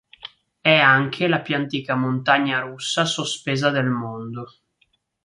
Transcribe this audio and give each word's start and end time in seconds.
È 0.59 0.73
anche 0.73 1.27
la 1.27 1.41
più 1.41 1.53
antica 1.53 1.93
montagna 1.93 2.59
russa 2.61 3.05
sospesa 3.05 3.69
del 3.69 3.85
mondo. 3.85 4.55